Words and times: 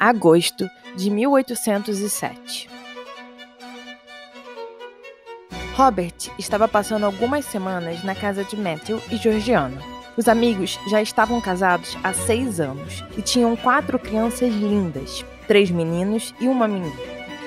Agosto 0.00 0.70
de 0.94 1.10
1807. 1.10 2.70
Robert 5.74 6.14
estava 6.38 6.68
passando 6.68 7.04
algumas 7.04 7.44
semanas 7.44 8.04
na 8.04 8.14
casa 8.14 8.44
de 8.44 8.56
Matthew 8.56 9.02
e 9.10 9.16
Georgiana. 9.16 9.82
Os 10.16 10.28
amigos 10.28 10.78
já 10.88 11.02
estavam 11.02 11.40
casados 11.40 11.96
há 12.04 12.12
seis 12.12 12.60
anos 12.60 13.04
e 13.16 13.22
tinham 13.22 13.56
quatro 13.56 13.98
crianças 13.98 14.54
lindas, 14.54 15.24
três 15.48 15.68
meninos 15.68 16.32
e 16.40 16.46
uma 16.46 16.68
menina. 16.68 16.96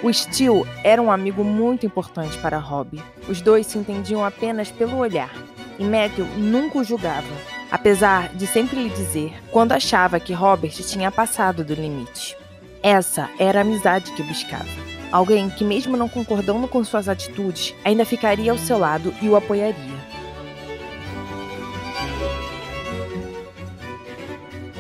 O 0.04 0.12
Steel 0.12 0.68
era 0.84 1.02
um 1.02 1.12
amigo 1.12 1.46
muito 1.46 1.86
importante 1.86 2.38
para 2.40 2.58
Rob. 2.58 3.02
Os 3.30 3.40
dois 3.40 3.66
se 3.68 3.77
entendiam 3.77 4.26
apenas 4.26 4.70
pelo 4.72 4.98
olhar, 4.98 5.34
e 5.79 5.85
Matthew 5.85 6.26
nunca 6.38 6.79
o 6.79 6.84
julgava, 6.84 7.34
apesar 7.72 8.29
de 8.35 8.46
sempre 8.46 8.84
lhe 8.84 8.90
dizer 8.90 9.34
quando 9.52 9.72
achava 9.72 10.20
que 10.20 10.34
Robert 10.34 10.74
tinha 10.74 11.10
passado 11.10 11.63
do 11.63 11.74
limite. 11.74 12.41
Essa 12.84 13.29
era 13.37 13.60
a 13.60 13.62
amizade 13.62 14.12
que 14.13 14.24
buscava. 14.24 14.65
Alguém 15.12 15.49
que, 15.49 15.63
mesmo 15.63 15.96
não 15.96 16.10
concordando 16.10 16.68
com 16.68 16.84
suas 16.84 17.07
atitudes, 17.07 17.76
ainda 17.85 18.05
ficaria 18.05 18.51
ao 18.51 18.57
seu 18.57 18.77
lado 18.77 19.13
e 19.21 19.29
o 19.29 19.35
apoiaria. 19.35 20.01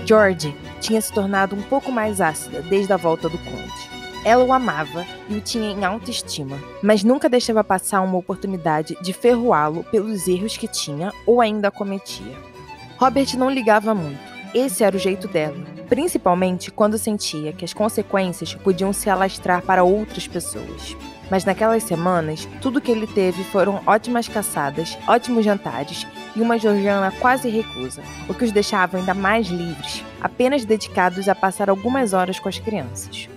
George 0.05 0.55
tinha 0.79 0.99
se 0.99 1.13
tornado 1.13 1.55
um 1.55 1.61
pouco 1.61 1.91
mais 1.91 2.19
ácida 2.19 2.61
desde 2.63 2.91
a 2.91 2.97
volta 2.97 3.29
do 3.29 3.37
conde. 3.37 3.91
Ela 4.25 4.43
o 4.43 4.53
amava 4.53 5.05
e 5.29 5.35
o 5.35 5.41
tinha 5.41 5.71
em 5.71 5.83
autoestima, 5.83 6.59
mas 6.81 7.03
nunca 7.03 7.29
deixava 7.29 7.63
passar 7.63 8.01
uma 8.01 8.17
oportunidade 8.17 8.97
de 9.01 9.13
ferroá-lo 9.13 9.83
pelos 9.85 10.27
erros 10.27 10.57
que 10.57 10.67
tinha 10.67 11.11
ou 11.25 11.39
ainda 11.39 11.69
cometia. 11.71 12.35
Robert 12.97 13.37
não 13.37 13.49
ligava 13.49 13.93
muito. 13.93 14.19
Esse 14.53 14.83
era 14.83 14.95
o 14.95 14.99
jeito 14.99 15.27
dela, 15.27 15.57
principalmente 15.91 16.71
quando 16.71 16.97
sentia 16.97 17.51
que 17.51 17.65
as 17.65 17.73
consequências 17.73 18.55
podiam 18.55 18.93
se 18.93 19.09
alastrar 19.09 19.61
para 19.61 19.83
outras 19.83 20.25
pessoas. 20.25 20.95
Mas 21.29 21.43
naquelas 21.43 21.83
semanas, 21.83 22.47
tudo 22.61 22.79
que 22.79 22.89
ele 22.89 23.05
teve 23.05 23.43
foram 23.43 23.81
ótimas 23.85 24.25
caçadas, 24.25 24.97
ótimos 25.05 25.43
jantares 25.43 26.07
e 26.33 26.41
uma 26.41 26.57
Georgiana 26.57 27.11
quase 27.19 27.49
recusa, 27.49 28.01
o 28.29 28.33
que 28.33 28.45
os 28.45 28.53
deixava 28.53 28.99
ainda 28.99 29.13
mais 29.13 29.47
livres, 29.47 30.01
apenas 30.21 30.63
dedicados 30.63 31.27
a 31.27 31.35
passar 31.35 31.69
algumas 31.69 32.13
horas 32.13 32.39
com 32.39 32.47
as 32.47 32.57
crianças. 32.57 33.27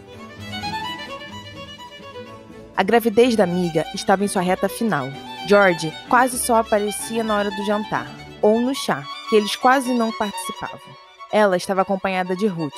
A 2.77 2.84
gravidez 2.84 3.34
da 3.34 3.42
amiga 3.42 3.84
estava 3.96 4.24
em 4.24 4.28
sua 4.28 4.42
reta 4.42 4.68
final. 4.68 5.08
George 5.48 5.92
quase 6.08 6.39
só 6.39 6.58
aparecia 6.58 7.24
na 7.24 7.36
hora 7.36 7.50
do 7.50 7.66
jantar, 7.66 8.06
ou 8.41 8.61
no 8.61 8.72
chá, 8.77 9.02
que 9.28 9.34
eles 9.34 9.56
quase 9.56 9.92
não 9.92 10.12
participavam. 10.12 11.03
Ela 11.34 11.56
estava 11.56 11.83
acompanhada 11.83 12.36
de 12.36 12.46
Ruth, 12.46 12.72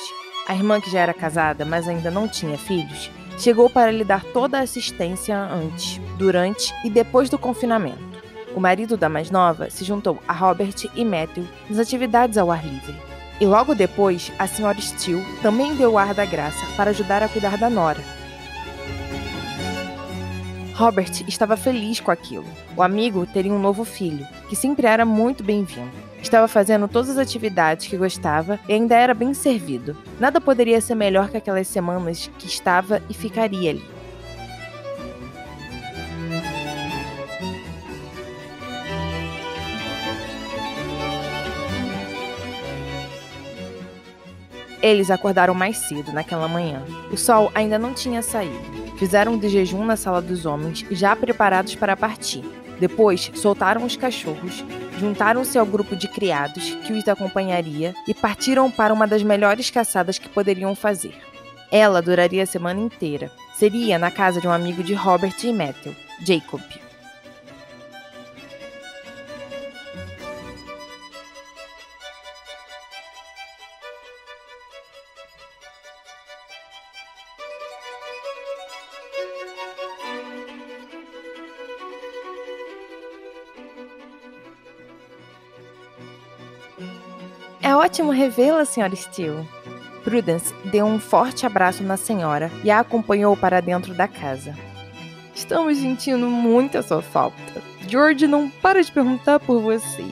a 0.47 0.55
irmã 0.55 0.81
que 0.81 0.89
já 0.89 0.99
era 0.99 1.13
casada, 1.13 1.63
mas 1.63 1.87
ainda 1.87 2.09
não 2.09 2.27
tinha 2.27 2.57
filhos, 2.57 3.11
chegou 3.37 3.69
para 3.69 3.91
lhe 3.91 4.03
dar 4.03 4.23
toda 4.23 4.57
a 4.57 4.63
assistência 4.63 5.37
antes, 5.37 6.01
durante 6.17 6.73
e 6.83 6.89
depois 6.89 7.29
do 7.29 7.37
confinamento. 7.37 8.17
O 8.55 8.59
marido 8.59 8.97
da 8.97 9.07
mais 9.07 9.29
nova 9.29 9.69
se 9.69 9.83
juntou 9.83 10.17
a 10.27 10.33
Robert 10.33 10.73
e 10.95 11.05
Matthew 11.05 11.47
nas 11.69 11.77
atividades 11.77 12.35
ao 12.35 12.49
ar 12.49 12.65
livre. 12.65 12.95
E 13.39 13.45
logo 13.45 13.75
depois, 13.75 14.31
a 14.39 14.47
senhora 14.47 14.81
Steele 14.81 15.23
também 15.43 15.75
deu 15.75 15.91
o 15.91 15.97
ar 15.99 16.15
da 16.15 16.25
graça 16.25 16.65
para 16.75 16.89
ajudar 16.89 17.21
a 17.21 17.29
cuidar 17.29 17.59
da 17.59 17.69
nora, 17.69 18.01
Robert 20.77 21.23
estava 21.27 21.57
feliz 21.57 21.99
com 21.99 22.11
aquilo. 22.11 22.45
O 22.75 22.83
amigo 22.83 23.25
teria 23.25 23.51
um 23.51 23.57
novo 23.57 23.83
filho, 23.83 24.27
que 24.47 24.55
sempre 24.55 24.85
era 24.85 25.03
muito 25.03 25.43
bem-vindo. 25.43 26.06
Estava 26.21 26.47
fazendo 26.47 26.87
todas 26.87 27.11
as 27.11 27.17
atividades 27.17 27.87
que 27.87 27.97
gostava 27.97 28.59
e 28.67 28.73
ainda 28.73 28.95
era 28.95 29.13
bem 29.13 29.33
servido. 29.33 29.95
Nada 30.19 30.41
poderia 30.41 30.81
ser 30.81 30.95
melhor 30.95 31.29
que 31.29 31.37
aquelas 31.37 31.67
semanas 31.67 32.29
que 32.37 32.47
estava 32.47 33.01
e 33.09 33.13
ficaria 33.13 33.71
ali. 33.71 33.97
Eles 44.81 45.09
acordaram 45.09 45.53
mais 45.53 45.77
cedo 45.77 46.13
naquela 46.13 46.47
manhã. 46.47 46.83
O 47.11 47.17
sol 47.17 47.51
ainda 47.53 47.79
não 47.79 47.93
tinha 47.93 48.21
saído. 48.21 48.77
Fizeram 48.97 49.37
de 49.37 49.49
jejum 49.49 49.83
na 49.83 49.95
sala 49.95 50.21
dos 50.21 50.45
homens, 50.45 50.85
já 50.91 51.15
preparados 51.15 51.75
para 51.75 51.97
partir. 51.97 52.43
Depois, 52.79 53.31
soltaram 53.33 53.83
os 53.83 53.95
cachorros, 53.95 54.63
juntaram-se 54.97 55.57
ao 55.57 55.65
grupo 55.65 55.95
de 55.95 56.07
criados 56.07 56.75
que 56.85 56.93
os 56.93 57.07
acompanharia 57.07 57.93
e 58.07 58.13
partiram 58.13 58.69
para 58.69 58.93
uma 58.93 59.07
das 59.07 59.23
melhores 59.23 59.69
caçadas 59.69 60.17
que 60.17 60.29
poderiam 60.29 60.75
fazer. 60.75 61.15
Ela 61.71 62.01
duraria 62.01 62.43
a 62.43 62.47
semana 62.47 62.79
inteira. 62.79 63.31
Seria 63.53 63.97
na 63.99 64.11
casa 64.11 64.39
de 64.39 64.47
um 64.47 64.51
amigo 64.51 64.83
de 64.83 64.93
Robert 64.93 65.35
e 65.43 65.51
Matthew, 65.51 65.95
Jacob. 66.25 66.61
É 87.67 87.75
ótimo 87.75 88.13
revê-la, 88.13 88.63
senhora 88.63 88.95
Steele. 88.95 89.45
Prudence 90.01 90.55
deu 90.63 90.85
um 90.85 90.97
forte 90.97 91.45
abraço 91.45 91.83
na 91.83 91.97
senhora 91.97 92.49
e 92.63 92.71
a 92.71 92.79
acompanhou 92.79 93.35
para 93.35 93.59
dentro 93.59 93.93
da 93.93 94.07
casa. 94.07 94.55
Estamos 95.35 95.77
sentindo 95.77 96.27
muito 96.27 96.77
a 96.77 96.81
sua 96.81 97.01
falta. 97.01 97.61
George 97.85 98.25
não 98.25 98.49
para 98.49 98.81
de 98.81 98.89
perguntar 98.89 99.41
por 99.41 99.59
você. 99.59 100.05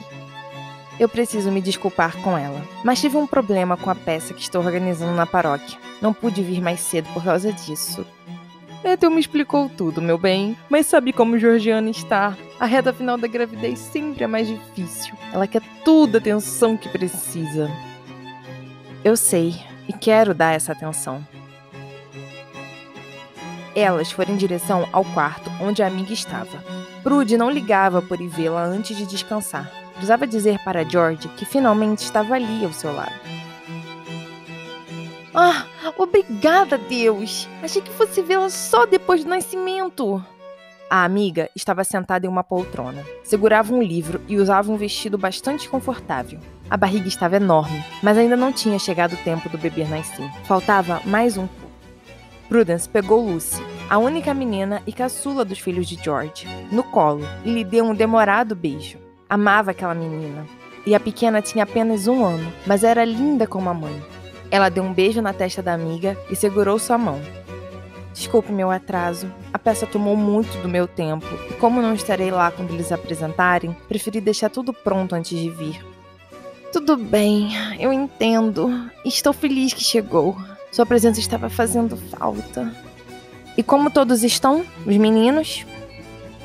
Eu 1.00 1.08
preciso 1.08 1.50
me 1.50 1.62
desculpar 1.62 2.14
com 2.18 2.36
ela, 2.36 2.62
mas 2.84 3.00
tive 3.00 3.16
um 3.16 3.26
problema 3.26 3.74
com 3.74 3.88
a 3.88 3.94
peça 3.94 4.34
que 4.34 4.42
estou 4.42 4.62
organizando 4.62 5.14
na 5.14 5.24
paróquia. 5.24 5.78
Não 6.02 6.12
pude 6.12 6.42
vir 6.42 6.60
mais 6.60 6.80
cedo 6.80 7.08
por 7.14 7.24
causa 7.24 7.50
disso. 7.54 8.04
Ethel 8.88 9.10
me 9.10 9.20
explicou 9.20 9.68
tudo, 9.68 10.00
meu 10.00 10.16
bem, 10.16 10.56
mas 10.70 10.86
sabe 10.86 11.12
como 11.12 11.38
Georgiana 11.38 11.90
está? 11.90 12.36
A 12.58 12.66
reta 12.66 12.92
final 12.92 13.18
da 13.18 13.26
gravidez 13.26 13.78
sempre 13.78 14.22
é 14.22 14.26
mais 14.26 14.46
difícil. 14.46 15.14
Ela 15.32 15.46
quer 15.46 15.62
toda 15.84 16.18
a 16.18 16.20
atenção 16.20 16.76
que 16.76 16.88
precisa. 16.88 17.68
Eu 19.04 19.16
sei 19.16 19.56
e 19.88 19.92
quero 19.92 20.32
dar 20.32 20.52
essa 20.52 20.72
atenção. 20.72 21.26
Elas 23.74 24.10
foram 24.10 24.34
em 24.34 24.36
direção 24.36 24.88
ao 24.92 25.04
quarto 25.04 25.50
onde 25.60 25.82
a 25.82 25.86
amiga 25.86 26.12
estava. 26.12 26.64
Prude 27.02 27.36
não 27.36 27.50
ligava 27.50 28.00
por 28.00 28.20
ir 28.20 28.28
vê-la 28.28 28.62
antes 28.62 28.96
de 28.96 29.04
descansar. 29.04 29.70
Precisava 29.92 30.26
dizer 30.26 30.58
para 30.64 30.88
George 30.88 31.28
que 31.36 31.44
finalmente 31.44 31.98
estava 31.98 32.34
ali 32.34 32.64
ao 32.64 32.72
seu 32.72 32.94
lado. 32.94 33.35
Ah, 35.38 35.66
obrigada, 35.98 36.78
Deus! 36.78 37.46
Achei 37.62 37.82
que 37.82 37.90
fosse 37.90 38.22
vê-la 38.22 38.48
só 38.48 38.86
depois 38.86 39.22
do 39.22 39.28
nascimento. 39.28 40.24
A 40.88 41.04
amiga 41.04 41.50
estava 41.54 41.84
sentada 41.84 42.24
em 42.24 42.28
uma 42.28 42.42
poltrona, 42.42 43.04
segurava 43.22 43.74
um 43.74 43.82
livro 43.82 44.22
e 44.26 44.38
usava 44.38 44.72
um 44.72 44.78
vestido 44.78 45.18
bastante 45.18 45.68
confortável. 45.68 46.40
A 46.70 46.76
barriga 46.78 47.06
estava 47.06 47.36
enorme, 47.36 47.84
mas 48.02 48.16
ainda 48.16 48.34
não 48.34 48.50
tinha 48.50 48.78
chegado 48.78 49.12
o 49.12 49.18
tempo 49.18 49.50
do 49.50 49.58
bebê 49.58 49.84
nascer. 49.84 50.26
Faltava 50.44 51.02
mais 51.04 51.36
um 51.36 51.46
pouco. 51.46 51.66
Prudence 52.48 52.88
pegou 52.88 53.20
Lucy, 53.20 53.62
a 53.90 53.98
única 53.98 54.32
menina 54.32 54.82
e 54.86 54.92
caçula 54.92 55.44
dos 55.44 55.58
filhos 55.58 55.86
de 55.86 56.02
George, 56.02 56.48
no 56.72 56.82
colo 56.82 57.28
e 57.44 57.52
lhe 57.52 57.62
deu 57.62 57.84
um 57.84 57.94
demorado 57.94 58.56
beijo. 58.56 58.96
Amava 59.28 59.72
aquela 59.72 59.94
menina. 59.94 60.46
E 60.86 60.94
a 60.94 61.00
pequena 61.00 61.42
tinha 61.42 61.64
apenas 61.64 62.06
um 62.06 62.24
ano, 62.24 62.50
mas 62.66 62.82
era 62.82 63.04
linda 63.04 63.46
como 63.46 63.68
a 63.68 63.74
mãe. 63.74 64.02
Ela 64.50 64.68
deu 64.68 64.84
um 64.84 64.92
beijo 64.92 65.20
na 65.20 65.32
testa 65.32 65.62
da 65.62 65.72
amiga 65.72 66.16
e 66.30 66.36
segurou 66.36 66.78
sua 66.78 66.96
mão. 66.96 67.20
Desculpe 68.12 68.50
meu 68.50 68.70
atraso. 68.70 69.30
A 69.52 69.58
peça 69.58 69.86
tomou 69.86 70.16
muito 70.16 70.56
do 70.62 70.68
meu 70.68 70.88
tempo 70.88 71.26
e, 71.50 71.54
como 71.54 71.82
não 71.82 71.92
estarei 71.92 72.30
lá 72.30 72.50
quando 72.50 72.72
eles 72.72 72.90
apresentarem, 72.90 73.76
preferi 73.88 74.20
deixar 74.20 74.48
tudo 74.48 74.72
pronto 74.72 75.14
antes 75.14 75.38
de 75.38 75.50
vir. 75.50 75.84
Tudo 76.72 76.96
bem, 76.96 77.50
eu 77.78 77.92
entendo. 77.92 78.90
Estou 79.04 79.32
feliz 79.32 79.72
que 79.74 79.84
chegou. 79.84 80.36
Sua 80.72 80.86
presença 80.86 81.20
estava 81.20 81.48
fazendo 81.48 81.96
falta. 81.96 82.74
E 83.56 83.62
como 83.62 83.90
todos 83.90 84.22
estão? 84.22 84.64
Os 84.86 84.96
meninos? 84.96 85.66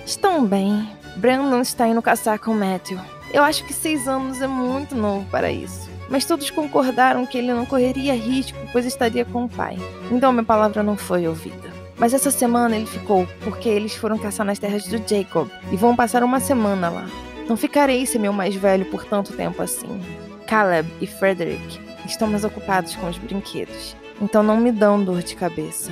Estão 0.06 0.46
bem. 0.46 0.90
Brandon 1.18 1.62
está 1.62 1.88
indo 1.88 2.02
caçar 2.02 2.40
com 2.40 2.54
Matthew. 2.54 3.00
Eu 3.34 3.44
acho 3.44 3.66
que 3.66 3.74
seis 3.74 4.08
anos 4.08 4.42
é 4.42 4.48
muito 4.48 4.96
novo 4.96 5.26
para 5.30 5.52
isso 5.52 5.91
mas 6.12 6.26
todos 6.26 6.50
concordaram 6.50 7.26
que 7.26 7.38
ele 7.38 7.54
não 7.54 7.66
correria 7.66 8.14
risco, 8.14 8.60
pois 8.74 8.86
estaria 8.86 9.24
com 9.24 9.46
o 9.46 9.50
pai. 9.50 9.78
Então 10.12 10.34
minha 10.34 10.44
palavra 10.44 10.84
não 10.84 10.98
foi 10.98 11.26
ouvida. 11.26 11.72
Mas 11.98 12.14
essa 12.14 12.30
semana 12.30 12.76
ele 12.76 12.86
ficou, 12.86 13.26
porque 13.44 13.70
eles 13.70 13.96
foram 13.96 14.18
caçar 14.18 14.46
nas 14.46 14.60
terras 14.60 14.84
do 14.86 14.98
Jacob 15.08 15.48
e 15.72 15.78
vão 15.78 15.96
passar 15.96 16.22
uma 16.24 16.42
semana 16.42 16.90
lá. 16.90 17.08
Não 17.48 17.56
ficarei 17.56 18.06
sem 18.06 18.20
meu 18.20 18.34
mais 18.34 18.54
velho 18.56 18.86
por 18.86 19.06
tanto 19.06 19.34
tempo 19.34 19.62
assim. 19.62 20.02
Caleb 20.46 20.92
e 21.00 21.08
Frederick 21.08 21.80
estão 22.06 22.28
mais 22.28 22.44
ocupados 22.44 22.96
com 22.96 23.08
os 23.08 23.18
brinquedos. 23.18 23.96
então 24.22 24.44
não 24.44 24.58
me 24.58 24.72
dão 24.72 25.02
dor 25.02 25.24
de 25.24 25.36
cabeça. 25.36 25.92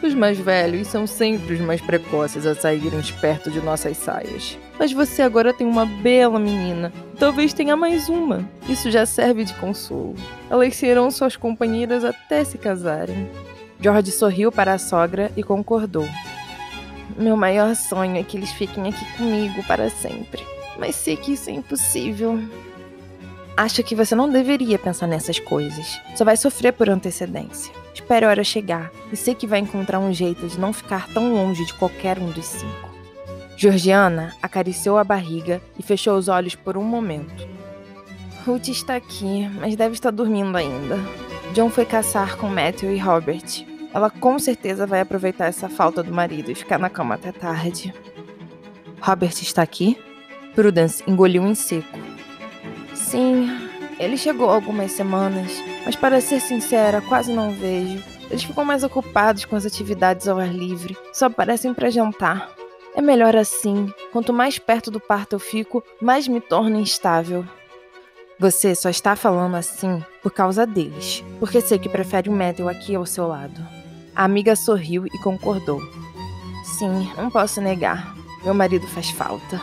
Os 0.00 0.14
mais 0.14 0.38
velhos 0.38 0.86
são 0.86 1.06
sempre 1.06 1.54
os 1.54 1.60
mais 1.60 1.80
precoces 1.80 2.46
a 2.46 2.54
saírem 2.54 3.00
de 3.00 3.12
perto 3.14 3.50
de 3.50 3.60
nossas 3.60 3.96
saias. 3.96 4.56
Mas 4.78 4.92
você 4.92 5.22
agora 5.22 5.52
tem 5.52 5.66
uma 5.66 5.84
bela 5.84 6.38
menina. 6.38 6.92
Talvez 7.18 7.52
tenha 7.52 7.76
mais 7.76 8.08
uma. 8.08 8.48
Isso 8.68 8.92
já 8.92 9.04
serve 9.04 9.44
de 9.44 9.52
consolo. 9.54 10.14
Elas 10.48 10.76
serão 10.76 11.10
suas 11.10 11.36
companheiras 11.36 12.04
até 12.04 12.44
se 12.44 12.56
casarem. 12.56 13.28
George 13.80 14.12
sorriu 14.12 14.52
para 14.52 14.74
a 14.74 14.78
sogra 14.78 15.32
e 15.36 15.42
concordou. 15.42 16.08
Meu 17.16 17.36
maior 17.36 17.74
sonho 17.74 18.16
é 18.16 18.22
que 18.22 18.36
eles 18.36 18.52
fiquem 18.52 18.88
aqui 18.88 19.04
comigo 19.16 19.64
para 19.64 19.90
sempre. 19.90 20.44
Mas 20.78 20.94
sei 20.94 21.16
que 21.16 21.32
isso 21.32 21.50
é 21.50 21.54
impossível. 21.54 22.38
Acho 23.58 23.82
que 23.82 23.96
você 23.96 24.14
não 24.14 24.30
deveria 24.30 24.78
pensar 24.78 25.08
nessas 25.08 25.40
coisas. 25.40 26.00
Só 26.14 26.24
vai 26.24 26.36
sofrer 26.36 26.72
por 26.72 26.88
antecedência. 26.88 27.74
Espere 27.92 28.24
a 28.24 28.28
hora 28.28 28.44
chegar 28.44 28.88
e 29.12 29.16
sei 29.16 29.34
que 29.34 29.48
vai 29.48 29.58
encontrar 29.58 29.98
um 29.98 30.12
jeito 30.12 30.46
de 30.46 30.60
não 30.60 30.72
ficar 30.72 31.08
tão 31.12 31.34
longe 31.34 31.66
de 31.66 31.74
qualquer 31.74 32.20
um 32.20 32.30
dos 32.30 32.44
cinco. 32.46 32.88
Georgiana 33.56 34.32
acariciou 34.40 34.96
a 34.96 35.02
barriga 35.02 35.60
e 35.76 35.82
fechou 35.82 36.16
os 36.16 36.28
olhos 36.28 36.54
por 36.54 36.76
um 36.76 36.84
momento. 36.84 37.48
Ruth 38.46 38.68
está 38.68 38.94
aqui, 38.94 39.50
mas 39.58 39.74
deve 39.74 39.94
estar 39.94 40.12
dormindo 40.12 40.56
ainda. 40.56 40.96
John 41.52 41.68
foi 41.68 41.84
caçar 41.84 42.36
com 42.36 42.46
Matthew 42.46 42.94
e 42.94 42.98
Robert. 43.00 43.66
Ela 43.92 44.08
com 44.08 44.38
certeza 44.38 44.86
vai 44.86 45.00
aproveitar 45.00 45.46
essa 45.46 45.68
falta 45.68 46.00
do 46.00 46.14
marido 46.14 46.48
e 46.48 46.54
ficar 46.54 46.78
na 46.78 46.88
cama 46.88 47.16
até 47.16 47.32
tarde. 47.32 47.92
Robert 49.00 49.34
está 49.42 49.62
aqui? 49.62 49.98
Prudence 50.54 51.02
engoliu 51.08 51.44
em 51.44 51.56
seco. 51.56 52.07
Sim, 52.98 53.48
ele 53.98 54.16
chegou 54.16 54.50
há 54.50 54.54
algumas 54.54 54.92
semanas, 54.92 55.52
mas 55.84 55.96
para 55.96 56.20
ser 56.20 56.40
sincera, 56.40 57.00
quase 57.00 57.32
não 57.32 57.52
vejo. 57.52 58.02
Eles 58.30 58.44
ficam 58.44 58.64
mais 58.64 58.84
ocupados 58.84 59.44
com 59.44 59.56
as 59.56 59.64
atividades 59.64 60.28
ao 60.28 60.38
ar 60.38 60.52
livre, 60.52 60.96
só 61.12 61.26
aparecem 61.26 61.72
para 61.72 61.90
jantar. 61.90 62.50
É 62.94 63.00
melhor 63.00 63.36
assim. 63.36 63.92
Quanto 64.12 64.32
mais 64.32 64.58
perto 64.58 64.90
do 64.90 65.00
parto 65.00 65.34
eu 65.34 65.38
fico, 65.38 65.82
mais 66.02 66.28
me 66.28 66.40
torno 66.40 66.78
instável. 66.78 67.44
Você 68.38 68.74
só 68.74 68.90
está 68.90 69.16
falando 69.16 69.56
assim 69.56 70.04
por 70.22 70.32
causa 70.32 70.66
deles, 70.66 71.24
porque 71.38 71.60
sei 71.60 71.78
que 71.78 71.88
prefere 71.88 72.28
o 72.28 72.32
Matthew 72.32 72.68
aqui 72.68 72.94
ao 72.94 73.06
seu 73.06 73.26
lado. 73.26 73.60
A 74.14 74.24
amiga 74.24 74.54
sorriu 74.54 75.06
e 75.06 75.18
concordou. 75.22 75.80
Sim, 76.64 77.10
não 77.16 77.30
posso 77.30 77.60
negar. 77.60 78.14
Meu 78.44 78.54
marido 78.54 78.86
faz 78.88 79.10
falta. 79.10 79.60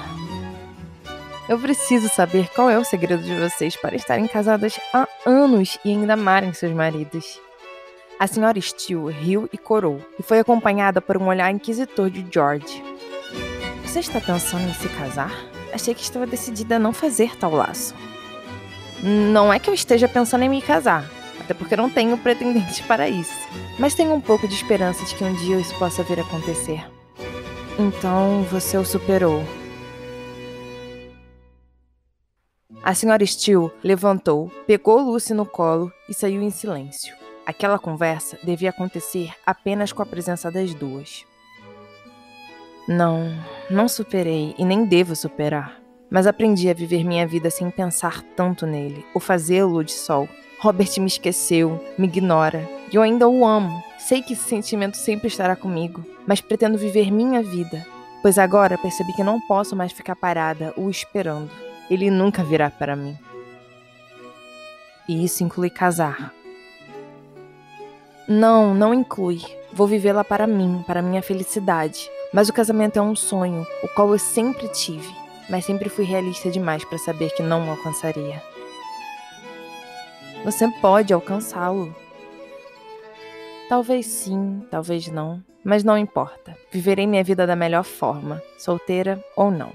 Eu 1.47 1.59
preciso 1.59 2.09
saber 2.09 2.50
qual 2.50 2.71
é 2.71 2.77
o 2.77 2.83
segredo 2.83 3.21
de 3.21 3.36
vocês 3.36 3.75
para 3.75 3.95
estarem 3.95 4.27
casadas 4.27 4.80
há 4.92 5.07
anos 5.25 5.77
e 5.86 5.92
ainda 5.92 6.13
amarem 6.13 6.53
seus 6.53 6.74
maridos. 6.74 7.39
A 8.19 8.25
senhora 8.25 8.59
Steele 8.59 9.12
riu 9.12 9.47
e 9.53 9.57
corou, 9.57 10.01
e 10.18 10.24
foi 10.24 10.39
acompanhada 10.39 11.01
por 11.01 11.18
um 11.18 11.27
olhar 11.27 11.51
inquisitor 11.51 12.09
de 12.09 12.25
George. 12.31 12.83
Você 13.83 14.00
está 14.00 14.19
pensando 14.19 14.68
em 14.68 14.74
se 14.74 14.89
casar? 14.89 15.31
Achei 15.71 15.94
que 15.94 16.01
estava 16.01 16.25
decidida 16.25 16.77
a 16.77 16.80
não 16.80 16.92
fazer 16.92 17.36
tal 17.38 17.53
laço. 17.53 17.94
Não 19.03 19.53
é 19.53 19.59
que 19.59 19.69
eu 19.69 19.74
esteja 19.74 20.07
pensando 20.07 20.44
em 20.44 20.50
me 20.50 20.62
casar, 20.63 21.07
até 21.39 21.53
porque 21.53 21.75
não 21.75 21.91
tenho 21.91 22.18
pretendente 22.18 22.81
para 22.88 23.07
isso. 23.07 23.36
Mas 23.77 23.94
tenho 23.94 24.13
um 24.13 24.21
pouco 24.21 24.48
de 24.48 24.56
esperança 24.56 25.06
de 25.06 25.13
que 25.13 25.24
um 25.24 25.36
dia 25.36 25.59
isso 25.59 25.77
possa 25.77 26.01
vir 26.01 26.19
a 26.19 26.24
acontecer. 26.24 26.83
Então 27.77 28.44
você 28.50 28.77
o 28.77 28.86
superou. 28.86 29.44
A 32.85 32.93
senhora 32.93 33.25
Steele 33.25 33.71
levantou, 33.83 34.51
pegou 34.67 35.01
Lucy 35.01 35.33
no 35.33 35.43
colo 35.43 35.91
e 36.07 36.13
saiu 36.13 36.43
em 36.43 36.51
silêncio. 36.51 37.15
Aquela 37.43 37.79
conversa 37.79 38.37
devia 38.43 38.69
acontecer 38.69 39.33
apenas 39.43 39.91
com 39.91 40.03
a 40.03 40.05
presença 40.05 40.51
das 40.51 40.71
duas. 40.75 41.25
Não, 42.87 43.33
não 43.71 43.87
superei 43.87 44.53
e 44.55 44.63
nem 44.63 44.85
devo 44.85 45.15
superar. 45.15 45.81
Mas 46.11 46.27
aprendi 46.27 46.69
a 46.69 46.75
viver 46.75 47.03
minha 47.03 47.25
vida 47.25 47.49
sem 47.49 47.71
pensar 47.71 48.21
tanto 48.35 48.67
nele, 48.67 49.03
ou 49.15 49.19
fazê-lo 49.19 49.83
de 49.83 49.91
sol. 49.91 50.29
Robert 50.59 50.99
me 50.99 51.07
esqueceu, 51.07 51.83
me 51.97 52.05
ignora, 52.05 52.69
e 52.93 52.95
eu 52.95 53.01
ainda 53.01 53.27
o 53.27 53.47
amo. 53.47 53.83
Sei 53.97 54.21
que 54.21 54.33
esse 54.33 54.43
sentimento 54.43 54.95
sempre 54.95 55.27
estará 55.27 55.55
comigo, 55.55 56.05
mas 56.27 56.39
pretendo 56.39 56.77
viver 56.77 57.11
minha 57.11 57.41
vida, 57.41 57.83
pois 58.21 58.38
agora 58.38 58.77
percebi 58.77 59.11
que 59.13 59.23
não 59.23 59.41
posso 59.41 59.75
mais 59.75 59.91
ficar 59.91 60.15
parada 60.15 60.71
o 60.77 60.88
esperando. 60.88 61.49
Ele 61.89 62.09
nunca 62.09 62.43
virá 62.43 62.69
para 62.69 62.95
mim. 62.95 63.17
E 65.07 65.23
isso 65.23 65.43
inclui 65.43 65.69
casar. 65.69 66.33
Não, 68.27 68.73
não 68.73 68.93
inclui. 68.93 69.41
Vou 69.71 69.87
vivê-la 69.87 70.23
para 70.23 70.47
mim, 70.47 70.83
para 70.87 71.01
minha 71.01 71.21
felicidade. 71.21 72.09
Mas 72.33 72.49
o 72.49 72.53
casamento 72.53 72.97
é 72.97 73.01
um 73.01 73.15
sonho, 73.15 73.65
o 73.83 73.87
qual 73.87 74.11
eu 74.11 74.19
sempre 74.19 74.67
tive, 74.69 75.09
mas 75.49 75.63
sempre 75.63 75.87
fui 75.87 76.03
realista 76.03 76.49
demais 76.49 76.83
para 76.83 76.97
saber 76.97 77.29
que 77.31 77.41
não 77.41 77.69
alcançaria. 77.69 78.41
Você 80.43 80.67
pode 80.81 81.13
alcançá-lo. 81.13 81.95
Talvez 83.69 84.05
sim, 84.05 84.65
talvez 84.69 85.07
não, 85.07 85.41
mas 85.63 85.83
não 85.83 85.97
importa. 85.97 86.57
Viverei 86.71 87.07
minha 87.07 87.23
vida 87.23 87.47
da 87.47 87.55
melhor 87.55 87.83
forma, 87.83 88.43
solteira 88.57 89.24
ou 89.36 89.50
não. 89.50 89.71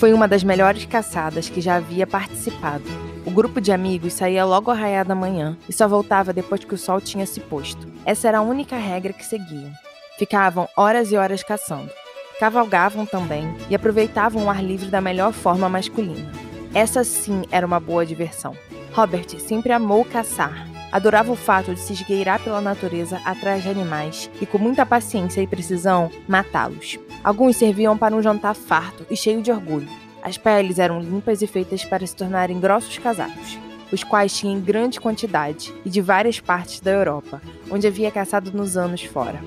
Foi 0.00 0.14
uma 0.14 0.26
das 0.26 0.42
melhores 0.42 0.86
caçadas 0.86 1.50
que 1.50 1.60
já 1.60 1.76
havia 1.76 2.06
participado. 2.06 2.84
O 3.26 3.30
grupo 3.30 3.60
de 3.60 3.70
amigos 3.70 4.14
saía 4.14 4.46
logo 4.46 4.70
ao 4.70 4.76
raiar 4.76 5.04
da 5.04 5.14
manhã 5.14 5.58
e 5.68 5.74
só 5.74 5.86
voltava 5.86 6.32
depois 6.32 6.64
que 6.64 6.72
o 6.72 6.78
sol 6.78 7.02
tinha 7.02 7.26
se 7.26 7.38
posto. 7.38 7.86
Essa 8.06 8.28
era 8.28 8.38
a 8.38 8.42
única 8.42 8.76
regra 8.76 9.12
que 9.12 9.22
seguiam. 9.22 9.70
Ficavam 10.18 10.66
horas 10.74 11.12
e 11.12 11.18
horas 11.18 11.42
caçando. 11.42 11.90
Cavalgavam 12.38 13.04
também 13.04 13.54
e 13.68 13.74
aproveitavam 13.74 14.46
o 14.46 14.48
ar 14.48 14.64
livre 14.64 14.88
da 14.88 15.02
melhor 15.02 15.34
forma 15.34 15.68
masculina. 15.68 16.32
Essa 16.72 17.04
sim 17.04 17.42
era 17.50 17.66
uma 17.66 17.78
boa 17.78 18.06
diversão. 18.06 18.56
Robert 18.94 19.38
sempre 19.38 19.70
amou 19.70 20.02
caçar. 20.06 20.66
Adorava 20.90 21.30
o 21.30 21.36
fato 21.36 21.74
de 21.74 21.80
se 21.80 21.92
esgueirar 21.92 22.42
pela 22.42 22.62
natureza 22.62 23.20
atrás 23.22 23.62
de 23.62 23.68
animais 23.68 24.30
e, 24.40 24.46
com 24.46 24.56
muita 24.56 24.86
paciência 24.86 25.42
e 25.42 25.46
precisão, 25.46 26.10
matá-los. 26.26 26.98
Alguns 27.22 27.56
serviam 27.56 27.98
para 27.98 28.14
um 28.14 28.22
jantar 28.22 28.54
farto 28.54 29.06
e 29.10 29.16
cheio 29.16 29.42
de 29.42 29.50
orgulho. 29.50 29.88
As 30.22 30.38
peles 30.38 30.78
eram 30.78 31.00
limpas 31.00 31.42
e 31.42 31.46
feitas 31.46 31.84
para 31.84 32.06
se 32.06 32.16
tornarem 32.16 32.58
grossos 32.58 32.96
casacos, 32.98 33.58
os 33.92 34.02
quais 34.02 34.36
tinham 34.36 34.56
em 34.56 34.60
grande 34.60 35.00
quantidade 35.00 35.74
e 35.84 35.90
de 35.90 36.00
várias 36.00 36.40
partes 36.40 36.80
da 36.80 36.90
Europa, 36.90 37.42
onde 37.70 37.86
havia 37.86 38.10
caçado 38.10 38.52
nos 38.52 38.76
anos 38.76 39.02
fora. 39.02 39.40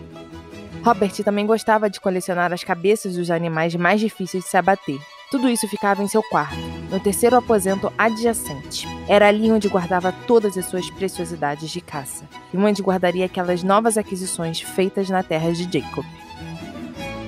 Robert 0.84 1.14
também 1.24 1.46
gostava 1.46 1.90
de 1.90 2.00
colecionar 2.00 2.52
as 2.52 2.64
cabeças 2.64 3.16
dos 3.16 3.32
animais 3.32 3.74
mais 3.76 4.02
difíceis 4.02 4.44
de 4.44 4.50
se 4.50 4.58
abater. 4.58 5.00
Tudo 5.32 5.50
isso 5.50 5.68
ficava 5.68 6.04
em 6.04 6.08
seu 6.08 6.22
quarto, 6.22 6.60
no 6.92 7.00
terceiro 7.00 7.36
aposento 7.36 7.92
adjacente. 7.98 8.88
Era 9.08 9.30
ali 9.30 9.52
onde 9.52 9.68
guardava 9.68 10.14
todas 10.28 10.56
as 10.58 10.66
suas 10.66 10.90
preciosidades 10.92 11.72
de 11.72 11.82
caça, 11.82 12.26
e 12.54 12.58
onde 12.58 12.84
guardaria 12.84 13.26
aquelas 13.26 13.64
novas 13.64 13.98
aquisições 13.98 14.62
feitas 14.62 15.10
na 15.10 15.24
terra 15.24 15.52
de 15.52 15.64
Jacob. 15.64 16.06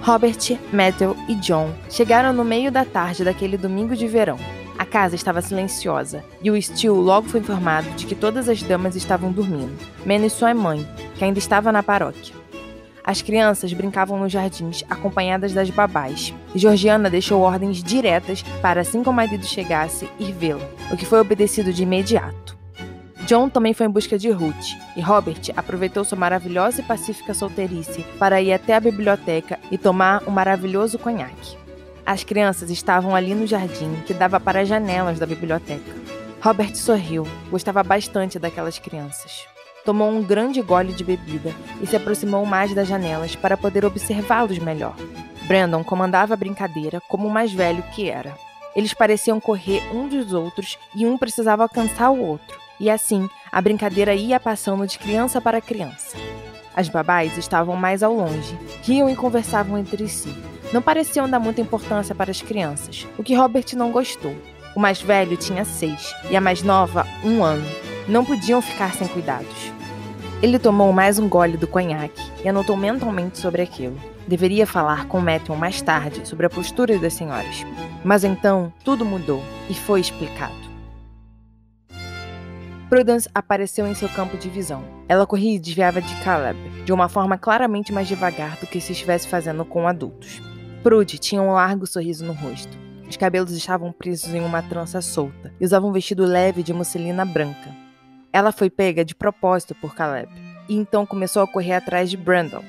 Robert, 0.05 0.59
Matthew 0.71 1.17
e 1.27 1.33
John 1.33 1.73
chegaram 1.89 2.31
no 2.31 2.45
meio 2.45 2.71
da 2.71 2.85
tarde 2.85 3.23
daquele 3.23 3.57
domingo 3.57 3.95
de 3.95 4.07
verão. 4.07 4.37
A 4.77 4.85
casa 4.85 5.15
estava 5.15 5.41
silenciosa 5.41 6.23
e 6.43 6.51
o 6.51 6.61
Steele 6.61 6.95
logo 6.95 7.27
foi 7.27 7.39
informado 7.39 7.89
de 7.95 8.05
que 8.05 8.13
todas 8.13 8.47
as 8.47 8.61
damas 8.61 8.95
estavam 8.95 9.31
dormindo, 9.31 9.75
menos 10.05 10.33
sua 10.33 10.53
mãe, 10.53 10.87
que 11.15 11.23
ainda 11.23 11.39
estava 11.39 11.71
na 11.71 11.81
paróquia. 11.81 12.35
As 13.03 13.23
crianças 13.23 13.73
brincavam 13.73 14.19
nos 14.19 14.31
jardins, 14.31 14.83
acompanhadas 14.87 15.53
das 15.53 15.71
babás, 15.71 16.31
e 16.53 16.59
Georgiana 16.59 17.09
deixou 17.09 17.41
ordens 17.41 17.81
diretas 17.81 18.43
para, 18.61 18.81
assim 18.81 19.01
que 19.01 19.09
o 19.09 19.13
marido 19.13 19.43
chegasse, 19.43 20.07
ir 20.19 20.31
vê-la, 20.33 20.69
o 20.91 20.97
que 20.97 21.05
foi 21.05 21.19
obedecido 21.19 21.73
de 21.73 21.81
imediato. 21.81 22.44
John 23.25 23.49
também 23.49 23.73
foi 23.73 23.87
em 23.87 23.89
busca 23.89 24.19
de 24.19 24.29
Ruth, 24.29 24.77
e 24.95 25.01
Robert 25.01 25.41
aproveitou 25.57 26.05
sua 26.05 26.17
maravilhosa 26.17 26.81
e 26.81 26.83
pacífica 26.83 27.33
solteirice 27.33 28.05
para 28.19 28.39
ir 28.39 28.53
até 28.53 28.75
a 28.75 28.79
biblioteca 28.79 29.59
e 29.71 29.79
tomar 29.79 30.21
um 30.27 30.31
maravilhoso 30.31 30.99
conhaque. 30.99 31.57
As 32.05 32.23
crianças 32.23 32.69
estavam 32.69 33.15
ali 33.15 33.33
no 33.33 33.47
jardim 33.47 33.95
que 34.05 34.13
dava 34.13 34.39
para 34.39 34.61
as 34.61 34.67
janelas 34.67 35.17
da 35.17 35.25
biblioteca. 35.25 35.91
Robert 36.39 36.75
sorriu, 36.75 37.25
gostava 37.49 37.81
bastante 37.81 38.37
daquelas 38.37 38.77
crianças. 38.77 39.47
Tomou 39.83 40.11
um 40.11 40.21
grande 40.21 40.61
gole 40.61 40.93
de 40.93 41.03
bebida 41.03 41.51
e 41.81 41.87
se 41.87 41.95
aproximou 41.95 42.45
mais 42.45 42.75
das 42.75 42.87
janelas 42.87 43.35
para 43.35 43.57
poder 43.57 43.85
observá-los 43.85 44.59
melhor. 44.59 44.95
Brandon 45.47 45.83
comandava 45.83 46.35
a 46.35 46.37
brincadeira 46.37 47.01
como 47.07 47.27
o 47.27 47.31
mais 47.31 47.51
velho 47.51 47.81
que 47.95 48.07
era. 48.07 48.37
Eles 48.75 48.93
pareciam 48.93 49.39
correr 49.39 49.81
um 49.91 50.07
dos 50.07 50.31
outros 50.31 50.77
e 50.95 51.07
um 51.07 51.17
precisava 51.17 51.63
alcançar 51.63 52.11
o 52.11 52.19
outro. 52.19 52.64
E 52.79 52.89
assim, 52.89 53.29
a 53.51 53.61
brincadeira 53.61 54.13
ia 54.13 54.39
passando 54.39 54.85
de 54.85 54.99
criança 54.99 55.39
para 55.39 55.61
criança. 55.61 56.17
As 56.75 56.89
babás 56.89 57.37
estavam 57.37 57.75
mais 57.75 58.03
ao 58.03 58.13
longe, 58.13 58.57
riam 58.83 59.09
e 59.09 59.15
conversavam 59.15 59.77
entre 59.77 60.07
si. 60.09 60.35
Não 60.73 60.81
pareciam 60.81 61.29
dar 61.29 61.39
muita 61.39 61.61
importância 61.61 62.13
para 62.13 62.31
as 62.31 62.41
crianças, 62.41 63.07
o 63.17 63.23
que 63.23 63.35
Robert 63.35 63.65
não 63.75 63.91
gostou. 63.91 64.35
O 64.75 64.79
mais 64.79 65.01
velho 65.01 65.37
tinha 65.37 65.63
seis 65.63 66.13
e 66.29 66.35
a 66.35 66.41
mais 66.41 66.61
nova, 66.61 67.07
um 67.23 67.41
ano. 67.41 67.65
Não 68.09 68.25
podiam 68.25 68.61
ficar 68.61 68.93
sem 68.93 69.07
cuidados. 69.07 69.71
Ele 70.43 70.59
tomou 70.59 70.91
mais 70.91 71.17
um 71.17 71.29
gole 71.29 71.55
do 71.55 71.65
conhaque 71.65 72.21
e 72.43 72.49
anotou 72.49 72.75
mentalmente 72.75 73.39
sobre 73.39 73.61
aquilo. 73.61 73.97
Deveria 74.27 74.67
falar 74.67 75.05
com 75.05 75.21
Matthew 75.21 75.55
mais 75.55 75.81
tarde 75.81 76.27
sobre 76.27 76.45
a 76.45 76.49
postura 76.49 76.97
das 76.99 77.13
senhoras. 77.13 77.65
Mas 78.03 78.25
então 78.25 78.71
tudo 78.83 79.05
mudou 79.05 79.41
e 79.69 79.73
foi 79.73 80.01
explicado. 80.01 80.64
Prudence 82.95 83.27
apareceu 83.35 83.85
em 83.85 83.93
seu 83.93 84.07
campo 84.07 84.37
de 84.37 84.47
visão. 84.47 84.81
Ela 85.09 85.27
corria 85.27 85.57
e 85.57 85.59
desviava 85.59 86.01
de 86.01 86.15
Caleb, 86.23 86.57
de 86.85 86.93
uma 86.93 87.09
forma 87.09 87.37
claramente 87.37 87.91
mais 87.91 88.07
devagar 88.07 88.55
do 88.55 88.65
que 88.65 88.79
se 88.79 88.93
estivesse 88.93 89.27
fazendo 89.27 89.65
com 89.65 89.85
adultos. 89.85 90.41
Prude 90.81 91.17
tinha 91.17 91.41
um 91.41 91.51
largo 91.51 91.85
sorriso 91.85 92.23
no 92.23 92.31
rosto. 92.31 92.71
Os 93.05 93.17
cabelos 93.17 93.51
estavam 93.51 93.91
presos 93.91 94.33
em 94.33 94.39
uma 94.39 94.61
trança 94.61 95.01
solta 95.01 95.53
e 95.59 95.65
usava 95.65 95.85
um 95.85 95.91
vestido 95.91 96.23
leve 96.23 96.63
de 96.63 96.71
musselina 96.71 97.25
branca. 97.25 97.69
Ela 98.31 98.53
foi 98.53 98.69
pega 98.69 99.03
de 99.03 99.13
propósito 99.13 99.75
por 99.75 99.93
Caleb 99.93 100.31
e 100.69 100.77
então 100.77 101.05
começou 101.05 101.41
a 101.41 101.47
correr 101.47 101.73
atrás 101.73 102.09
de 102.09 102.15
Brandon. 102.15 102.63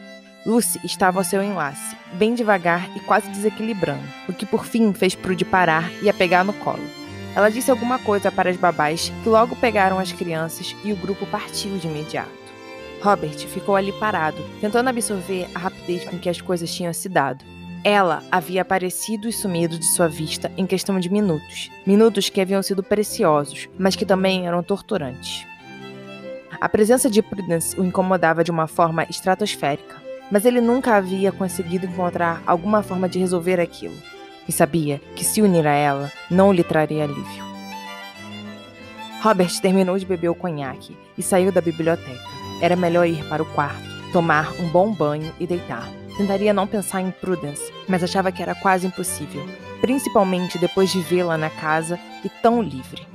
Lucy 0.45 0.81
estava 0.83 1.21
ao 1.21 1.25
seu 1.25 1.41
enlace, 1.41 1.97
bem 2.15 2.35
devagar 2.35 2.91
e 2.97 3.01
quase 3.01 3.29
desequilibrando, 3.29 4.03
o 4.29 4.33
que 4.33 4.45
por 4.45 4.65
fim 4.65 4.93
fez 4.93 5.15
Prude 5.15 5.45
parar 5.45 5.89
e 6.03 6.11
a 6.11 6.13
pegar 6.13 6.43
no 6.43 6.53
colo. 6.53 7.06
Ela 7.37 7.51
disse 7.51 7.71
alguma 7.71 7.99
coisa 7.99 8.33
para 8.33 8.49
as 8.49 8.57
babás 8.57 9.13
que 9.23 9.29
logo 9.29 9.55
pegaram 9.57 9.99
as 9.99 10.11
crianças 10.11 10.75
e 10.83 10.91
o 10.91 10.97
grupo 10.97 11.27
partiu 11.27 11.77
de 11.77 11.87
imediato. 11.87 12.31
Robert 13.03 13.37
ficou 13.47 13.77
ali 13.77 13.93
parado, 13.93 14.43
tentando 14.59 14.89
absorver 14.89 15.47
a 15.55 15.59
rapidez 15.59 16.03
com 16.05 16.19
que 16.19 16.31
as 16.31 16.41
coisas 16.41 16.75
tinham 16.75 16.95
se 16.95 17.11
dado. 17.11 17.45
Ela 17.85 18.23
havia 18.33 18.63
aparecido 18.63 19.29
e 19.29 19.33
sumido 19.33 19.79
de 19.79 19.85
sua 19.85 20.09
vista 20.09 20.51
em 20.57 20.65
questão 20.65 20.99
de 20.99 21.11
minutos. 21.11 21.71
Minutos 21.87 22.31
que 22.31 22.41
haviam 22.41 22.63
sido 22.63 22.83
preciosos, 22.83 23.69
mas 23.79 23.95
que 23.95 24.07
também 24.07 24.47
eram 24.47 24.63
torturantes. 24.63 25.47
A 26.59 26.71
presença 26.71 27.11
de 27.11 27.21
Prudence 27.21 27.79
o 27.79 27.85
incomodava 27.85 28.43
de 28.43 28.51
uma 28.51 28.67
forma 28.67 29.05
estratosférica, 29.11 30.03
mas 30.33 30.47
ele 30.47 30.63
nunca 30.63 30.97
havia 30.97 31.31
conseguido 31.31 31.85
encontrar 31.85 32.43
alguma 32.47 32.83
forma 32.83 33.07
de 33.07 33.19
resolver 33.19 33.61
aquilo 33.61 34.16
e 34.49 34.53
sabia 34.53 35.01
que 35.15 35.25
se 35.25 35.43
unir 35.43 35.67
a 35.67 35.75
ela 35.75 36.13
não 36.31 36.53
lhe 36.53 36.63
traria 36.65 37.05
alívio. 37.05 37.45
Robert 39.23 39.61
terminou 39.61 39.99
de 39.99 40.07
beber 40.07 40.29
o 40.29 40.35
conhaque 40.35 40.97
e 41.17 41.23
saiu 41.23 41.51
da 41.51 41.61
biblioteca. 41.61 42.21
Era 42.61 42.77
melhor 42.77 43.07
ir 43.07 43.25
para 43.29 43.43
o 43.43 43.47
quarto, 43.47 43.83
tomar 44.13 44.53
um 44.61 44.69
bom 44.69 44.93
banho 44.93 45.33
e 45.41 45.47
deitar. 45.47 45.89
Tentaria 46.17 46.55
não 46.55 46.67
pensar 46.67 47.01
em 47.03 47.11
Prudence, 47.11 47.73
mas 47.89 48.03
achava 48.03 48.33
que 48.33 48.43
era 48.43 48.55
quase 48.55 48.87
impossível, 48.87 49.45
principalmente 49.81 50.59
depois 50.59 50.91
de 50.91 51.01
vê-la 51.01 51.37
na 51.37 51.51
casa 51.51 51.99
e 52.25 52.29
tão 52.29 52.63
livre. 52.63 53.07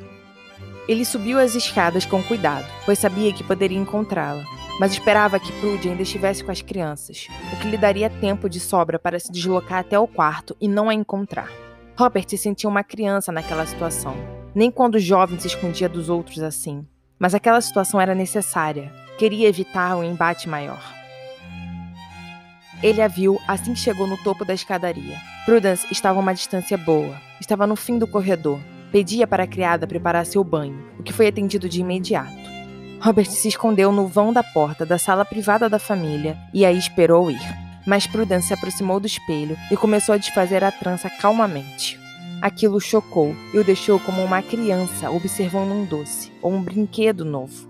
Ele 0.88 1.06
subiu 1.06 1.40
as 1.40 1.56
escadas 1.56 2.06
com 2.06 2.22
cuidado, 2.22 2.66
pois 2.86 3.00
sabia 3.00 3.32
que 3.34 3.44
poderia 3.44 3.78
encontrá-la, 3.78 4.44
mas 4.82 4.94
esperava 4.94 5.40
que 5.40 5.52
Prude 5.60 5.90
ainda 5.90 6.02
estivesse 6.02 6.44
com 6.44 6.50
as 6.50 6.64
crianças, 6.64 7.28
o 7.54 7.58
que 7.58 7.68
lhe 7.68 7.78
daria 7.78 8.10
tempo 8.10 8.50
de 8.50 8.60
sobra 8.60 8.98
para 8.98 9.20
se 9.20 9.32
deslocar 9.32 9.78
até 9.78 10.00
o 10.00 10.08
quarto 10.08 10.58
e 10.60 10.68
não 10.68 10.90
a 10.90 10.94
encontrar. 10.96 11.52
Robert 11.96 12.28
se 12.28 12.36
sentia 12.36 12.68
uma 12.68 12.84
criança 12.84 13.32
naquela 13.32 13.64
situação, 13.64 14.16
nem 14.56 14.72
quando 14.72 14.98
jovem 14.98 15.38
se 15.40 15.46
escondia 15.46 15.88
dos 15.88 16.10
outros 16.10 16.40
assim. 16.40 16.84
Mas 17.20 17.36
aquela 17.36 17.62
situação 17.62 18.02
era 18.02 18.16
necessária. 18.16 18.92
Queria 19.20 19.48
evitar 19.48 19.96
um 19.96 20.04
embate 20.04 20.50
maior. 20.50 20.82
Ele 22.82 23.04
a 23.04 23.08
viu 23.08 23.40
assim 23.48 23.76
que 23.76 23.80
chegou 23.80 24.08
no 24.08 24.18
topo 24.18 24.44
da 24.44 24.56
escadaria. 24.56 25.20
Prudence 25.46 25.86
estava 25.92 26.18
a 26.18 26.24
uma 26.24 26.34
distância 26.34 26.76
boa. 26.76 27.22
Estava 27.40 27.68
no 27.68 27.76
fim 27.76 28.00
do 28.00 28.08
corredor. 28.08 28.60
Pedia 28.92 29.28
para 29.28 29.44
a 29.44 29.48
criada 29.48 29.86
preparar 29.86 30.26
seu 30.26 30.44
banho, 30.44 30.84
o 30.98 31.04
que 31.04 31.14
foi 31.14 31.28
atendido 31.28 31.70
de 31.70 31.82
imediato. 31.82 32.41
Robert 33.04 33.32
se 33.32 33.48
escondeu 33.48 33.92
no 33.92 34.06
vão 34.06 34.32
da 34.32 34.44
porta 34.44 34.86
da 34.86 34.96
sala 34.96 35.26
privada 35.26 35.68
da 35.68 35.80
família 35.80 36.38
e 36.54 36.64
aí 36.64 36.78
esperou 36.78 37.32
ir. 37.32 37.42
Mas 37.84 38.06
Prudence 38.06 38.50
se 38.50 38.54
aproximou 38.54 39.00
do 39.00 39.08
espelho 39.08 39.58
e 39.72 39.76
começou 39.76 40.14
a 40.14 40.20
desfazer 40.20 40.64
a 40.64 40.72
trança 40.72 41.10
calmamente. 41.10 42.00
Aquilo 42.44 42.80
chocou 42.80 43.36
e 43.56 43.58
o 43.58 43.64
deixou 43.64 44.00
como 44.00 44.24
uma 44.24 44.44
criança 44.44 45.10
observando 45.10 45.72
um 45.72 45.84
doce 45.84 46.32
ou 46.44 46.54
um 46.54 46.62
brinquedo 46.62 47.26
novo. 47.26 47.68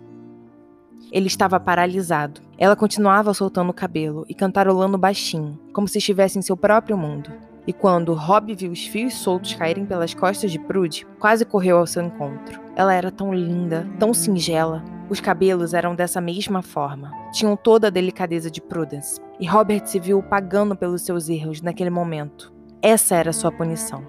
Ele 1.10 1.28
estava 1.28 1.62
paralisado. 1.62 2.42
Ela 2.58 2.76
continuava 2.76 3.34
soltando 3.34 3.70
o 3.70 3.74
cabelo 3.74 4.26
e 4.28 4.34
cantarolando 4.34 4.98
baixinho, 4.98 5.58
como 5.72 5.88
se 5.88 6.00
estivesse 6.00 6.40
em 6.40 6.42
seu 6.42 6.58
próprio 6.58 6.98
mundo. 6.98 7.32
E 7.66 7.72
quando 7.72 8.14
Rob 8.14 8.54
viu 8.54 8.72
os 8.72 8.86
fios 8.86 9.14
soltos 9.14 9.54
caírem 9.54 9.86
pelas 9.86 10.14
costas 10.14 10.52
de 10.52 10.60
Prude, 10.60 11.08
quase 11.20 11.46
correu 11.46 11.78
ao 11.78 11.88
seu 11.88 12.04
encontro. 12.04 12.60
Ela 12.76 12.94
era 12.94 13.12
tão 13.12 13.34
linda, 13.34 13.88
tão 14.00 14.14
singela, 14.14 14.84
os 15.12 15.20
cabelos 15.20 15.74
eram 15.74 15.94
dessa 15.94 16.22
mesma 16.22 16.62
forma. 16.62 17.12
Tinham 17.34 17.58
toda 17.58 17.88
a 17.88 17.90
delicadeza 17.90 18.50
de 18.50 18.62
Prudence. 18.62 19.20
E 19.42 19.46
Robert 19.46 19.86
se 19.86 20.00
viu 20.00 20.24
pagando 20.24 20.74
pelos 20.74 21.02
seus 21.02 21.28
erros 21.28 21.62
naquele 21.62 21.90
momento. 21.90 22.50
Essa 22.82 23.16
era 23.16 23.34
sua 23.34 23.52
punição. 23.52 24.08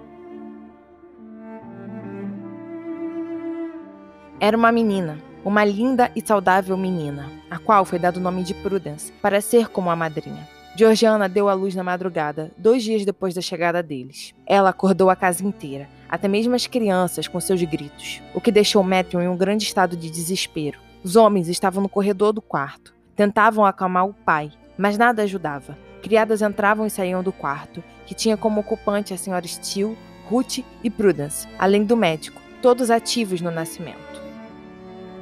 Era 4.39 4.55
uma 4.55 4.71
menina, 4.71 5.17
uma 5.43 5.65
linda 5.65 6.09
e 6.15 6.25
saudável 6.25 6.77
menina, 6.77 7.29
a 7.51 7.59
qual 7.59 7.83
foi 7.83 7.99
dado 7.99 8.15
o 8.15 8.21
nome 8.21 8.41
de 8.43 8.53
Prudence, 8.53 9.11
para 9.21 9.41
ser 9.41 9.67
como 9.67 9.89
a 9.89 9.97
madrinha. 9.97 10.47
Georgiana 10.73 11.27
deu 11.27 11.49
à 11.49 11.53
luz 11.53 11.75
na 11.75 11.83
madrugada, 11.83 12.49
dois 12.57 12.81
dias 12.81 13.03
depois 13.03 13.33
da 13.33 13.41
chegada 13.41 13.83
deles. 13.83 14.33
Ela 14.47 14.69
acordou 14.69 15.09
a 15.09 15.17
casa 15.17 15.45
inteira, 15.45 15.89
até 16.07 16.29
mesmo 16.29 16.55
as 16.55 16.65
crianças 16.65 17.27
com 17.27 17.41
seus 17.41 17.61
gritos, 17.61 18.21
o 18.33 18.39
que 18.39 18.53
deixou 18.53 18.81
Matthew 18.83 19.21
em 19.21 19.27
um 19.27 19.35
grande 19.35 19.65
estado 19.65 19.97
de 19.97 20.09
desespero. 20.09 20.92
Os 21.03 21.17
homens 21.17 21.49
estavam 21.49 21.83
no 21.83 21.89
corredor 21.89 22.31
do 22.31 22.41
quarto. 22.41 22.93
Tentavam 23.13 23.65
acalmar 23.65 24.07
o 24.07 24.13
pai, 24.13 24.51
mas 24.77 24.97
nada 24.97 25.23
ajudava. 25.23 25.77
Criadas 26.01 26.41
entravam 26.41 26.85
e 26.87 26.89
saíam 26.89 27.21
do 27.21 27.33
quarto, 27.33 27.83
que 28.05 28.15
tinha 28.15 28.37
como 28.37 28.61
ocupante 28.61 29.13
a 29.13 29.17
senhora 29.17 29.45
Steele, 29.45 29.97
Ruth 30.29 30.59
e 30.81 30.89
Prudence, 30.89 31.45
além 31.59 31.83
do 31.83 31.97
médico, 31.97 32.41
todos 32.61 32.89
ativos 32.89 33.41
no 33.41 33.51
nascimento. 33.51 34.21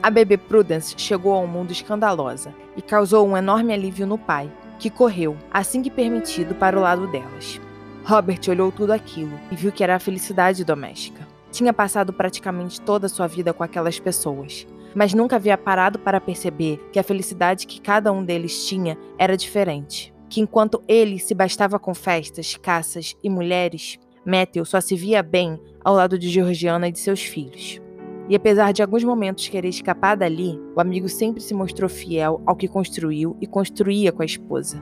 A 0.03 0.11
bebê 0.11 0.37
Prudence 0.37 0.93
chegou 0.97 1.33
ao 1.33 1.47
mundo 1.47 1.71
escandalosa 1.71 2.53
e 2.77 2.81
causou 2.81 3.27
um 3.27 3.35
enorme 3.35 3.73
alívio 3.73 4.05
no 4.05 4.19
pai, 4.19 4.51
que 4.77 4.89
correu, 4.89 5.35
assim 5.51 5.81
que 5.81 5.89
permitido, 5.89 6.53
para 6.53 6.77
o 6.77 6.81
lado 6.81 7.07
delas. 7.07 7.59
Robert 8.03 8.41
olhou 8.49 8.71
tudo 8.71 8.91
aquilo 8.91 9.33
e 9.51 9.55
viu 9.55 9.71
que 9.71 9.83
era 9.83 9.95
a 9.95 9.99
felicidade 9.99 10.63
doméstica. 10.63 11.27
Tinha 11.51 11.73
passado 11.73 12.13
praticamente 12.13 12.79
toda 12.79 13.07
a 13.07 13.09
sua 13.09 13.27
vida 13.27 13.53
com 13.53 13.63
aquelas 13.63 13.99
pessoas, 13.99 14.65
mas 14.95 15.13
nunca 15.13 15.35
havia 15.35 15.57
parado 15.57 15.99
para 15.99 16.21
perceber 16.21 16.79
que 16.91 16.99
a 16.99 17.03
felicidade 17.03 17.67
que 17.67 17.81
cada 17.81 18.11
um 18.11 18.23
deles 18.23 18.65
tinha 18.65 18.97
era 19.17 19.37
diferente. 19.37 20.13
Que 20.29 20.41
enquanto 20.41 20.83
ele 20.87 21.19
se 21.19 21.33
bastava 21.33 21.77
com 21.77 21.93
festas, 21.93 22.55
caças 22.55 23.15
e 23.23 23.29
mulheres, 23.29 23.99
Matthew 24.25 24.65
só 24.65 24.79
se 24.79 24.95
via 24.95 25.23
bem 25.23 25.59
ao 25.83 25.95
lado 25.95 26.17
de 26.17 26.29
Georgiana 26.29 26.87
e 26.87 26.91
de 26.91 26.99
seus 26.99 27.21
filhos. 27.21 27.81
E 28.29 28.35
apesar 28.35 28.71
de 28.71 28.81
alguns 28.81 29.03
momentos 29.03 29.47
querer 29.47 29.67
escapar 29.67 30.15
dali, 30.15 30.57
o 30.75 30.79
amigo 30.79 31.09
sempre 31.09 31.41
se 31.41 31.53
mostrou 31.53 31.89
fiel 31.89 32.41
ao 32.45 32.55
que 32.55 32.67
construiu 32.67 33.35
e 33.41 33.47
construía 33.47 34.11
com 34.11 34.21
a 34.21 34.25
esposa. 34.25 34.81